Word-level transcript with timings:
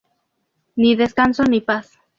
Ni 0.77 0.95
descanso, 0.95 1.43
ni 1.43 1.61
paz! 1.61 1.97